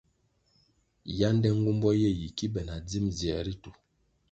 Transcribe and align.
Yánde 1.19 1.49
nğumbo 1.55 1.89
ye 2.01 2.09
yi 2.19 2.27
ki 2.37 2.47
be 2.53 2.61
na 2.67 2.75
dzim 2.87 3.05
dzier 3.15 3.41
ritu. 3.45 3.71